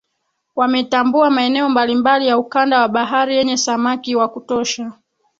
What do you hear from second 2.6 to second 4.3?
wa bahari yenye samaki wa